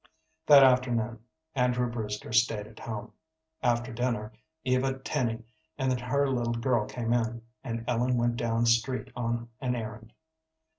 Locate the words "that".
0.47-0.63